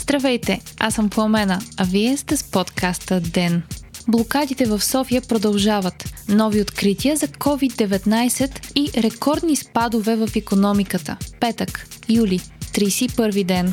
Здравейте, 0.00 0.60
аз 0.80 0.94
съм 0.94 1.10
Пламена, 1.10 1.58
а 1.76 1.84
вие 1.84 2.16
сте 2.16 2.36
с 2.36 2.50
подкаста 2.50 3.20
ДЕН. 3.20 3.62
Блокадите 4.08 4.64
в 4.64 4.84
София 4.84 5.22
продължават. 5.22 6.14
Нови 6.28 6.62
открития 6.62 7.16
за 7.16 7.26
COVID-19 7.26 8.72
и 8.76 9.02
рекордни 9.02 9.56
спадове 9.56 10.16
в 10.16 10.28
економиката. 10.36 11.16
Петък, 11.40 11.86
юли, 12.08 12.40
31 12.72 13.44
ден. 13.44 13.72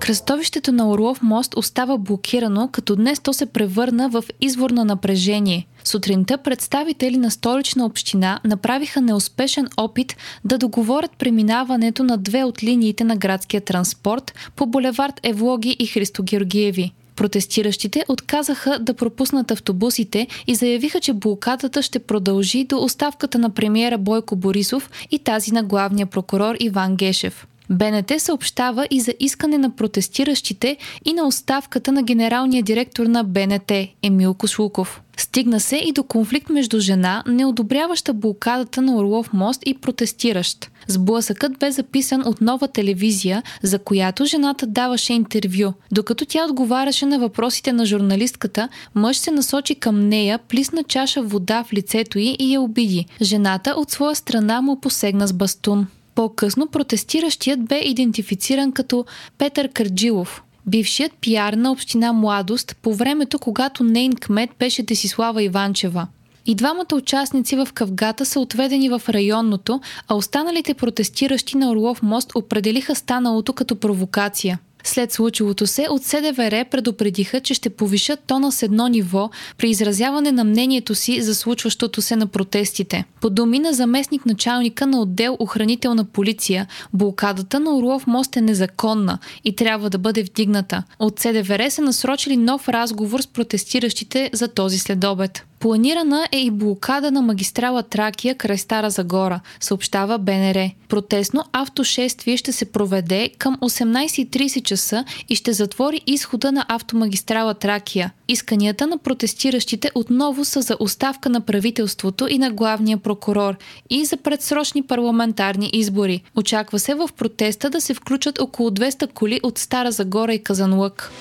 Кръстовището 0.00 0.72
на 0.72 0.90
Орлов 0.90 1.22
мост 1.22 1.56
остава 1.56 1.98
блокирано, 1.98 2.68
като 2.72 2.96
днес 2.96 3.20
то 3.20 3.32
се 3.32 3.46
превърна 3.46 4.08
в 4.08 4.24
извор 4.40 4.70
на 4.70 4.84
напрежение. 4.84 5.66
Сутринта 5.84 6.38
представители 6.38 7.16
на 7.16 7.30
столична 7.30 7.86
община 7.86 8.40
направиха 8.44 9.00
неуспешен 9.00 9.68
опит 9.76 10.16
да 10.44 10.58
договорят 10.58 11.10
преминаването 11.18 12.04
на 12.04 12.16
две 12.16 12.44
от 12.44 12.62
линиите 12.62 13.04
на 13.04 13.16
градския 13.16 13.60
транспорт 13.60 14.34
по 14.56 14.66
булевард 14.66 15.20
Евлоги 15.22 15.76
и 15.78 15.86
Христо 15.86 16.22
Георгиеви. 16.22 16.92
Протестиращите 17.16 18.04
отказаха 18.08 18.78
да 18.78 18.94
пропуснат 18.94 19.50
автобусите 19.50 20.26
и 20.46 20.54
заявиха, 20.54 21.00
че 21.00 21.12
блокадата 21.12 21.82
ще 21.82 21.98
продължи 21.98 22.64
до 22.64 22.78
оставката 22.78 23.38
на 23.38 23.50
премиера 23.50 23.98
Бойко 23.98 24.36
Борисов 24.36 24.90
и 25.10 25.18
тази 25.18 25.52
на 25.52 25.62
главния 25.62 26.06
прокурор 26.06 26.56
Иван 26.60 26.96
Гешев. 26.96 27.46
БНТ 27.70 28.12
съобщава 28.18 28.86
и 28.90 29.00
за 29.00 29.14
искане 29.20 29.58
на 29.58 29.70
протестиращите 29.70 30.76
и 31.04 31.12
на 31.12 31.26
оставката 31.26 31.92
на 31.92 32.02
генералния 32.02 32.62
директор 32.62 33.06
на 33.06 33.24
БНТ 33.24 33.72
Емил 34.02 34.34
Кослуков. 34.34 35.02
Стигна 35.16 35.60
се 35.60 35.76
и 35.76 35.92
до 35.92 36.02
конфликт 36.02 36.50
между 36.50 36.80
жена, 36.80 37.22
неодобряваща 37.26 38.12
блокадата 38.12 38.82
на 38.82 38.96
Орлов 38.96 39.32
мост 39.32 39.62
и 39.66 39.74
протестиращ. 39.74 40.70
Сблъсъкът 40.88 41.58
бе 41.58 41.70
записан 41.70 42.22
от 42.26 42.40
нова 42.40 42.68
телевизия, 42.68 43.42
за 43.62 43.78
която 43.78 44.24
жената 44.24 44.66
даваше 44.66 45.12
интервю. 45.12 45.72
Докато 45.92 46.24
тя 46.24 46.44
отговаряше 46.44 47.06
на 47.06 47.18
въпросите 47.18 47.72
на 47.72 47.86
журналистката, 47.86 48.68
мъж 48.94 49.16
се 49.16 49.30
насочи 49.30 49.74
към 49.74 50.08
нея, 50.08 50.38
плисна 50.38 50.84
чаша 50.84 51.22
вода 51.22 51.64
в 51.64 51.72
лицето 51.72 52.18
й 52.18 52.36
и 52.38 52.52
я 52.52 52.60
обиди. 52.60 53.06
Жената 53.22 53.70
от 53.70 53.90
своя 53.90 54.14
страна 54.14 54.60
му 54.60 54.80
посегна 54.80 55.26
с 55.26 55.32
бастун. 55.32 55.86
По-късно 56.18 56.66
протестиращият 56.66 57.64
бе 57.64 57.78
идентифициран 57.78 58.72
като 58.72 59.04
Петър 59.38 59.68
Кърджилов, 59.68 60.42
бившият 60.66 61.12
пиар 61.20 61.52
на 61.52 61.72
община 61.72 62.12
Младост 62.12 62.76
по 62.82 62.94
времето, 62.94 63.38
когато 63.38 63.84
нейн 63.84 64.12
кмет 64.12 64.50
беше 64.58 64.82
Десислава 64.82 65.42
Иванчева. 65.42 66.06
И 66.46 66.54
двамата 66.54 66.94
участници 66.94 67.56
в 67.56 67.68
Кавгата 67.74 68.26
са 68.26 68.40
отведени 68.40 68.88
в 68.88 69.02
районното, 69.08 69.80
а 70.08 70.14
останалите 70.14 70.74
протестиращи 70.74 71.56
на 71.56 71.70
Орлов 71.70 72.02
мост 72.02 72.32
определиха 72.34 72.94
станалото 72.94 73.52
като 73.52 73.76
провокация– 73.76 74.58
след 74.88 75.12
случилото 75.12 75.66
се, 75.66 75.86
от 75.90 76.04
СДВР 76.04 76.64
предупредиха, 76.70 77.40
че 77.40 77.54
ще 77.54 77.70
повишат 77.70 78.20
тона 78.26 78.52
с 78.52 78.62
едно 78.62 78.88
ниво 78.88 79.30
при 79.58 79.70
изразяване 79.70 80.32
на 80.32 80.44
мнението 80.44 80.94
си 80.94 81.22
за 81.22 81.34
случващото 81.34 82.02
се 82.02 82.16
на 82.16 82.26
протестите. 82.26 83.04
По 83.20 83.30
думи 83.30 83.58
на 83.58 83.72
заместник 83.72 84.26
началника 84.26 84.86
на 84.86 85.00
отдел 85.00 85.36
охранителна 85.38 86.04
полиция, 86.04 86.66
блокадата 86.92 87.60
на 87.60 87.76
Орлов 87.76 88.06
мост 88.06 88.36
е 88.36 88.40
незаконна 88.40 89.18
и 89.44 89.56
трябва 89.56 89.90
да 89.90 89.98
бъде 89.98 90.22
вдигната. 90.22 90.82
От 90.98 91.20
СДВР 91.20 91.70
са 91.70 91.82
насрочили 91.82 92.36
нов 92.36 92.68
разговор 92.68 93.20
с 93.20 93.26
протестиращите 93.26 94.30
за 94.32 94.48
този 94.48 94.78
следобед. 94.78 95.44
Планирана 95.60 96.28
е 96.32 96.38
и 96.38 96.50
блокада 96.50 97.10
на 97.10 97.22
магистрала 97.22 97.82
Тракия 97.82 98.34
край 98.34 98.58
Стара 98.58 98.90
Загора, 98.90 99.40
съобщава 99.60 100.18
БНР. 100.18 100.70
Протестно 100.88 101.44
автошествие 101.52 102.36
ще 102.36 102.52
се 102.52 102.72
проведе 102.72 103.30
към 103.38 103.56
18.30 103.56 104.62
часа 104.62 105.04
и 105.28 105.34
ще 105.34 105.52
затвори 105.52 106.00
изхода 106.06 106.52
на 106.52 106.64
автомагистрала 106.68 107.54
Тракия. 107.54 108.12
Исканията 108.28 108.86
на 108.86 108.98
протестиращите 108.98 109.90
отново 109.94 110.44
са 110.44 110.62
за 110.62 110.76
оставка 110.80 111.28
на 111.28 111.40
правителството 111.40 112.28
и 112.28 112.38
на 112.38 112.50
главния 112.50 112.98
прокурор 112.98 113.56
и 113.90 114.04
за 114.04 114.16
предсрочни 114.16 114.82
парламентарни 114.82 115.70
избори. 115.72 116.22
Очаква 116.36 116.78
се 116.78 116.94
в 116.94 117.08
протеста 117.16 117.70
да 117.70 117.80
се 117.80 117.94
включат 117.94 118.40
около 118.40 118.70
200 118.70 119.12
коли 119.12 119.40
от 119.42 119.58
Стара 119.58 119.92
Загора 119.92 120.34
и 120.34 120.42
Казанлък. 120.42 121.12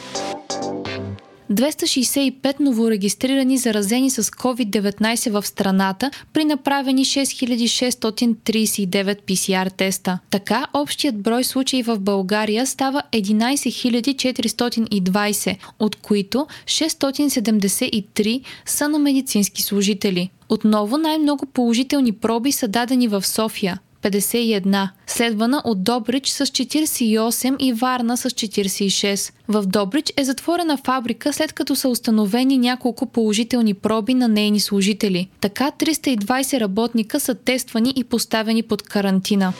265 1.51 2.59
новорегистрирани 2.59 3.57
заразени 3.57 4.09
с 4.09 4.23
COVID-19 4.23 5.31
в 5.31 5.47
страната 5.47 6.11
при 6.33 6.45
направени 6.45 7.05
6639 7.05 9.21
PCR 9.21 9.77
теста. 9.77 10.19
Така, 10.29 10.67
общият 10.73 11.21
брой 11.21 11.43
случаи 11.43 11.83
в 11.83 11.99
България 11.99 12.67
става 12.67 13.03
11420, 13.13 15.57
от 15.79 15.95
които 15.95 16.47
673 16.65 18.41
са 18.65 18.89
на 18.89 18.99
медицински 18.99 19.61
служители. 19.61 20.29
Отново 20.49 20.97
най-много 20.97 21.45
положителни 21.45 22.11
проби 22.11 22.51
са 22.51 22.67
дадени 22.67 23.07
в 23.07 23.25
София 23.25 23.79
51, 24.11 24.89
следвана 25.07 25.61
от 25.65 25.83
Добрич 25.83 26.27
с 26.27 26.45
48 26.45 27.57
и 27.59 27.73
Варна 27.73 28.17
с 28.17 28.29
46. 28.29 29.33
В 29.47 29.65
Добрич 29.65 30.13
е 30.17 30.23
затворена 30.23 30.77
фабрика 30.77 31.33
след 31.33 31.53
като 31.53 31.75
са 31.75 31.89
установени 31.89 32.57
няколко 32.57 33.05
положителни 33.05 33.73
проби 33.73 34.13
на 34.13 34.27
нейни 34.27 34.59
служители. 34.59 35.29
Така 35.41 35.71
320 35.71 36.59
работника 36.59 37.19
са 37.19 37.35
тествани 37.35 37.93
и 37.95 38.03
поставени 38.03 38.63
под 38.63 38.81
карантина. 38.81 39.53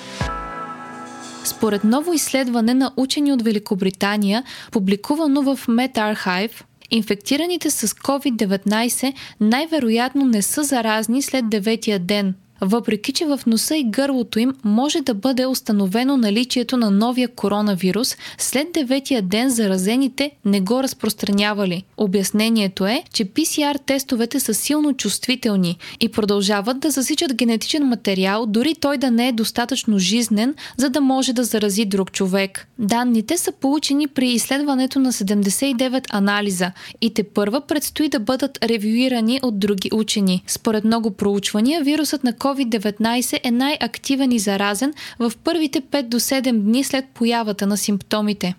Според 1.44 1.84
ново 1.84 2.13
изследване 2.13 2.74
на 2.74 2.91
учени 2.97 3.34
от 3.34 3.41
Великобритания, 3.41 4.44
публикувано 4.72 5.41
в 5.41 5.68
MedArchive, 5.68 6.52
инфектираните 6.91 7.72
с 7.72 7.88
COVID-19 7.88 9.13
най-вероятно 9.40 10.25
не 10.25 10.41
са 10.41 10.63
заразни 10.63 11.22
след 11.22 11.50
деветия 11.50 12.00
ден– 12.00 12.34
въпреки 12.62 13.13
че 13.13 13.25
в 13.25 13.40
носа 13.47 13.78
и 13.78 13.84
гърлото 13.84 14.40
им 14.40 14.53
може 14.63 15.01
да 15.01 15.13
бъде 15.13 15.45
установено 15.45 16.18
наличието 16.18 16.78
на 16.78 16.91
новия 16.91 17.28
коронавирус, 17.28 18.18
след 18.38 18.72
деветия 18.73 19.22
ден 19.22 19.50
заразените 19.50 20.31
не 20.45 20.62
го 20.62 20.84
разпространявали. 20.84 21.84
Обяснението 21.97 22.85
е, 22.85 23.03
че 23.13 23.25
PCR 23.25 23.79
тестовете 23.85 24.40
са 24.40 24.53
силно 24.53 24.94
чувствителни 24.94 25.78
и 26.00 26.09
продължават 26.09 26.79
да 26.79 26.91
засичат 26.91 27.34
генетичен 27.34 27.84
материал, 27.84 28.45
дори 28.45 28.75
той 28.75 28.97
да 28.97 29.12
не 29.12 29.28
е 29.28 29.31
достатъчно 29.31 30.00
жизнен, 30.00 30.56
за 30.78 30.89
да 30.89 31.01
може 31.01 31.34
да 31.34 31.44
зарази 31.44 31.85
друг 31.85 32.12
човек. 32.12 32.68
Данните 32.79 33.38
са 33.38 33.51
получени 33.51 34.07
при 34.07 34.29
изследването 34.29 35.00
на 35.00 35.13
79 35.13 36.06
анализа 36.13 36.72
и 37.01 37.13
те 37.13 37.24
първа 37.24 37.62
предстои 37.62 38.09
да 38.09 38.19
бъдат 38.19 38.66
ревюирани 38.66 39.39
от 39.44 39.59
други 39.59 39.89
учени. 39.94 40.44
Според 40.47 40.84
много 40.84 41.12
проучвания, 41.12 41.84
вирусът 41.84 42.24
на 42.24 42.34
COVID-19 42.47 43.40
е 43.44 43.52
най-активен 43.52 44.31
и 44.31 44.40
заразен 44.40 44.94
в 45.19 45.31
първите 45.44 45.81
5 45.81 46.03
до 46.03 46.19
7 46.19 46.52
дни 46.52 46.84
след 46.84 47.06
появата 47.13 47.68
на 47.68 47.78
симптомите. 47.78 48.56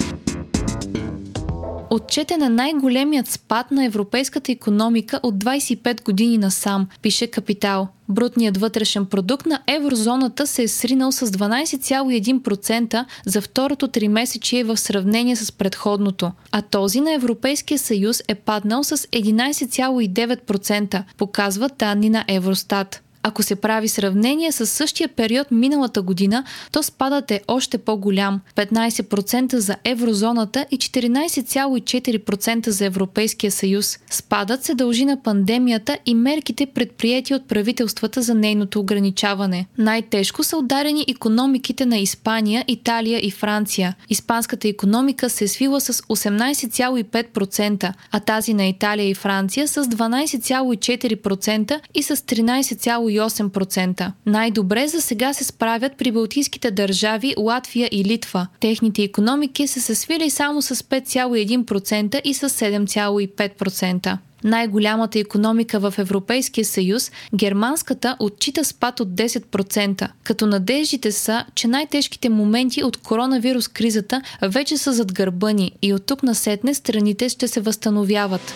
Отчетен 1.90 2.42
е 2.42 2.48
най-големият 2.48 3.30
спад 3.30 3.70
на 3.70 3.84
европейската 3.84 4.52
економика 4.52 5.20
от 5.22 5.34
25 5.34 6.04
години 6.04 6.38
насам, 6.38 6.86
пише 7.02 7.26
Капитал. 7.26 7.88
Брутният 8.08 8.56
вътрешен 8.56 9.06
продукт 9.06 9.46
на 9.46 9.62
еврозоната 9.66 10.46
се 10.46 10.62
е 10.62 10.68
сринал 10.68 11.12
с 11.12 11.26
12,1% 11.26 13.04
за 13.26 13.40
второто 13.40 13.88
три 13.88 14.08
месечие 14.08 14.64
в 14.64 14.76
сравнение 14.76 15.36
с 15.36 15.52
предходното, 15.52 16.32
а 16.52 16.62
този 16.62 17.00
на 17.00 17.12
Европейския 17.12 17.78
съюз 17.78 18.22
е 18.28 18.34
паднал 18.34 18.84
с 18.84 18.96
11,9%, 18.96 21.02
показват 21.16 21.72
данни 21.78 22.10
на 22.10 22.24
Евростат. 22.28 23.02
Ако 23.22 23.42
се 23.42 23.56
прави 23.56 23.88
сравнение 23.88 24.52
с 24.52 24.66
същия 24.66 25.08
период 25.08 25.50
миналата 25.50 26.02
година, 26.02 26.44
то 26.72 26.82
спадът 26.82 27.30
е 27.30 27.40
още 27.48 27.78
по-голям 27.78 28.40
15% 28.56 29.56
за 29.56 29.76
еврозоната 29.84 30.66
и 30.70 30.78
14,4% 30.78 32.68
за 32.68 32.84
Европейския 32.84 33.50
съюз. 33.50 33.98
Спадът 34.10 34.64
се 34.64 34.74
дължи 34.74 35.04
на 35.04 35.22
пандемията 35.22 35.98
и 36.06 36.14
мерките 36.14 36.66
предприяти 36.66 37.34
от 37.34 37.48
правителствата 37.48 38.22
за 38.22 38.34
нейното 38.34 38.80
ограничаване. 38.80 39.66
Най-тежко 39.78 40.42
са 40.42 40.56
ударени 40.56 41.04
економиките 41.08 41.86
на 41.86 41.98
Испания, 41.98 42.64
Италия 42.68 43.26
и 43.26 43.30
Франция. 43.30 43.94
Испанската 44.08 44.68
економика 44.68 45.30
се 45.30 45.48
свила 45.48 45.80
с 45.80 45.92
18,5%, 45.92 47.92
а 48.10 48.20
тази 48.20 48.54
на 48.54 48.66
Италия 48.66 49.08
и 49.08 49.14
Франция 49.14 49.68
с 49.68 49.84
12,4% 49.84 51.80
и 51.94 52.02
с 52.02 52.16
13,8%. 52.16 53.08
2,8%. 53.18 54.12
Най-добре 54.26 54.88
за 54.88 55.00
сега 55.00 55.32
се 55.32 55.44
справят 55.44 55.92
при 55.98 56.12
балтийските 56.12 56.70
държави 56.70 57.34
Латвия 57.38 57.88
и 57.92 58.04
Литва. 58.04 58.46
Техните 58.60 59.02
економики 59.02 59.66
са 59.66 59.80
се 59.80 59.94
свили 59.94 60.30
само 60.30 60.62
с 60.62 60.74
5,1% 60.74 62.20
и 62.24 62.34
с 62.34 62.48
7,5%. 62.48 64.18
Най-голямата 64.44 65.18
економика 65.18 65.80
в 65.80 65.94
Европейския 65.98 66.64
съюз, 66.64 67.12
германската, 67.34 68.16
отчита 68.20 68.64
спад 68.64 69.00
от 69.00 69.08
10%, 69.08 70.08
като 70.24 70.46
надеждите 70.46 71.12
са, 71.12 71.44
че 71.54 71.68
най-тежките 71.68 72.28
моменти 72.28 72.84
от 72.84 72.96
коронавирус 72.96 73.68
кризата 73.68 74.22
вече 74.42 74.78
са 74.78 74.92
зад 74.92 75.12
гърба 75.12 75.52
ни 75.52 75.72
и 75.82 75.94
от 75.94 76.06
тук 76.06 76.22
насетне 76.22 76.74
страните 76.74 77.28
ще 77.28 77.48
се 77.48 77.60
възстановяват. 77.60 78.54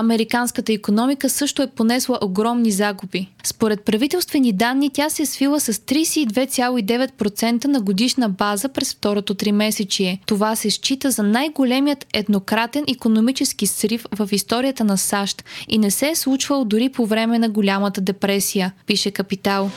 Американската 0.00 0.72
економика 0.72 1.30
също 1.30 1.62
е 1.62 1.66
понесла 1.66 2.18
огромни 2.22 2.70
загуби. 2.70 3.28
Според 3.44 3.84
правителствени 3.84 4.52
данни 4.52 4.90
тя 4.90 5.10
се 5.10 5.22
е 5.22 5.26
свила 5.26 5.60
с 5.60 5.72
32,9% 5.72 7.64
на 7.64 7.80
годишна 7.80 8.28
база 8.28 8.68
през 8.68 8.94
второто 8.94 9.34
три 9.34 9.52
месечие. 9.52 10.20
Това 10.26 10.56
се 10.56 10.70
счита 10.70 11.10
за 11.10 11.22
най-големият 11.22 12.06
еднократен 12.12 12.84
економически 12.88 13.66
срив 13.66 14.06
в 14.18 14.28
историята 14.32 14.84
на 14.84 14.98
САЩ 14.98 15.44
и 15.68 15.78
не 15.78 15.90
се 15.90 16.08
е 16.08 16.14
случвал 16.14 16.64
дори 16.64 16.88
по 16.88 17.06
време 17.06 17.38
на 17.38 17.48
голямата 17.48 18.00
депресия, 18.00 18.72
пише 18.86 19.10
Капитал. 19.10 19.70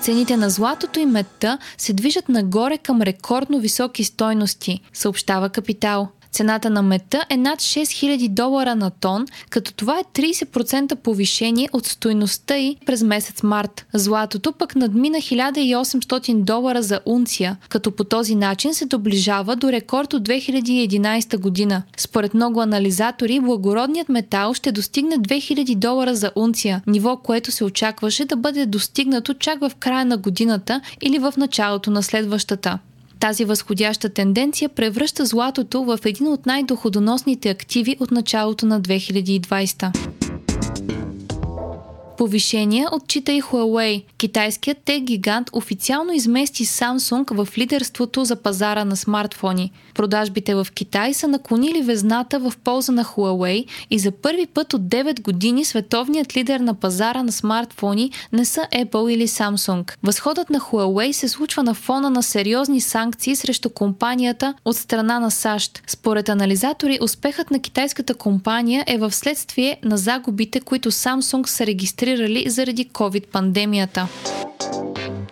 Цените 0.00 0.36
на 0.36 0.50
златото 0.50 1.00
и 1.00 1.06
медта 1.06 1.58
се 1.78 1.92
движат 1.92 2.28
нагоре 2.28 2.78
към 2.78 3.02
рекордно 3.02 3.60
високи 3.60 4.04
стойности, 4.04 4.80
съобщава 4.92 5.48
Капитал. 5.48 6.08
Цената 6.36 6.70
на 6.70 6.82
мета 6.82 7.24
е 7.30 7.36
над 7.36 7.60
6000 7.60 8.28
долара 8.28 8.74
на 8.74 8.90
тон, 8.90 9.26
като 9.50 9.72
това 9.72 9.98
е 9.98 10.04
30% 10.22 10.94
повишение 10.94 11.68
от 11.72 11.86
стойността 11.86 12.56
й 12.56 12.76
през 12.86 13.02
месец 13.02 13.42
март. 13.42 13.86
Златото 13.94 14.52
пък 14.52 14.76
надмина 14.76 15.18
1800 15.18 16.34
долара 16.34 16.82
за 16.82 17.00
унция, 17.06 17.56
като 17.68 17.90
по 17.90 18.04
този 18.04 18.34
начин 18.34 18.74
се 18.74 18.86
доближава 18.86 19.56
до 19.56 19.72
рекорд 19.72 20.12
от 20.12 20.28
2011 20.28 21.38
година. 21.38 21.82
Според 21.96 22.34
много 22.34 22.60
анализатори, 22.60 23.40
благородният 23.40 24.08
метал 24.08 24.54
ще 24.54 24.72
достигне 24.72 25.18
2000 25.18 25.76
долара 25.76 26.14
за 26.14 26.30
унция, 26.36 26.82
ниво, 26.86 27.16
което 27.16 27.52
се 27.52 27.64
очакваше 27.64 28.24
да 28.24 28.36
бъде 28.36 28.66
достигнато 28.66 29.34
чак 29.34 29.60
в 29.60 29.72
края 29.78 30.04
на 30.04 30.16
годината 30.16 30.80
или 31.02 31.18
в 31.18 31.34
началото 31.36 31.90
на 31.90 32.02
следващата. 32.02 32.78
Тази 33.20 33.44
възходяща 33.44 34.08
тенденция 34.08 34.68
превръща 34.68 35.24
златото 35.24 35.84
в 35.84 35.98
един 36.04 36.26
от 36.28 36.46
най-доходоносните 36.46 37.50
активи 37.50 37.96
от 38.00 38.10
началото 38.10 38.66
на 38.66 38.80
2020. 38.80 40.25
Повишения 42.16 42.88
отчита 42.92 43.32
и 43.32 43.42
Huawei. 43.42 44.04
Китайският 44.18 44.78
тек 44.84 45.02
гигант 45.02 45.50
официално 45.52 46.12
измести 46.12 46.66
Samsung 46.66 47.44
в 47.44 47.58
лидерството 47.58 48.24
за 48.24 48.36
пазара 48.36 48.84
на 48.84 48.96
смартфони. 48.96 49.72
Продажбите 49.94 50.54
в 50.54 50.66
Китай 50.74 51.14
са 51.14 51.28
наклонили 51.28 51.82
везната 51.82 52.38
в 52.38 52.52
полза 52.64 52.92
на 52.92 53.04
Huawei 53.04 53.66
и 53.90 53.98
за 53.98 54.10
първи 54.10 54.46
път 54.46 54.74
от 54.74 54.82
9 54.82 55.22
години 55.22 55.64
световният 55.64 56.36
лидер 56.36 56.60
на 56.60 56.74
пазара 56.74 57.22
на 57.22 57.32
смартфони 57.32 58.10
не 58.32 58.44
са 58.44 58.60
Apple 58.72 59.10
или 59.10 59.28
Samsung. 59.28 59.92
Възходът 60.02 60.50
на 60.50 60.60
Huawei 60.60 61.12
се 61.12 61.28
случва 61.28 61.62
на 61.62 61.74
фона 61.74 62.10
на 62.10 62.22
сериозни 62.22 62.80
санкции 62.80 63.36
срещу 63.36 63.70
компанията 63.70 64.54
от 64.64 64.76
страна 64.76 65.20
на 65.20 65.30
САЩ. 65.30 65.82
Според 65.86 66.28
анализатори, 66.28 66.98
успехът 67.02 67.50
на 67.50 67.60
китайската 67.60 68.14
компания 68.14 68.84
е 68.86 68.98
в 68.98 69.12
следствие 69.12 69.80
на 69.84 69.96
загубите, 69.96 70.60
които 70.60 70.90
Samsung 70.90 71.46
са 71.46 71.66
регистрирали 71.66 72.05
регистрирали 72.06 72.50
заради 72.50 72.88
COVID-пандемията. 72.88 74.08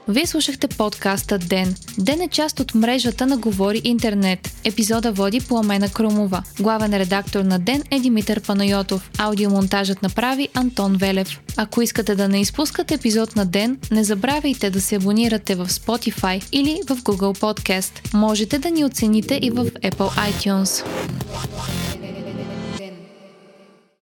Вие 0.09 0.27
слушахте 0.27 0.69
подкаста 0.69 1.39
Ден. 1.39 1.75
Ден 1.99 2.21
е 2.21 2.29
част 2.29 2.61
от 2.61 2.75
мрежата 2.75 3.27
на 3.27 3.37
Говори 3.37 3.81
Интернет. 3.85 4.57
Епизода 4.65 5.13
води 5.13 5.41
Пламена 5.41 5.89
Крумова. 5.89 6.43
Главен 6.61 6.95
редактор 6.95 7.41
на 7.41 7.59
Ден 7.59 7.83
е 7.91 8.01
Димитър 8.01 8.41
Панайотов. 8.41 9.11
Аудиомонтажът 9.19 10.03
направи 10.03 10.49
Антон 10.55 10.97
Велев. 10.97 11.41
Ако 11.57 11.83
искате 11.83 12.15
да 12.15 12.29
не 12.29 12.41
изпускате 12.41 12.95
епизод 12.95 13.37
на 13.37 13.47
Ден, 13.47 13.79
не 13.91 14.05
забравяйте 14.05 14.71
да 14.71 14.81
се 14.81 14.97
абонирате 14.97 15.55
в 15.55 15.69
Spotify 15.69 16.45
или 16.53 16.81
в 16.87 16.97
Google 16.97 17.39
Podcast. 17.39 18.15
Можете 18.15 18.59
да 18.59 18.71
ни 18.71 18.85
оцените 18.85 19.39
и 19.43 19.51
в 19.51 19.65
Apple 19.65 20.33
iTunes. 20.33 20.85